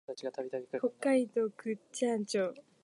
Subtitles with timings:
[0.79, 2.55] 北海道倶知安町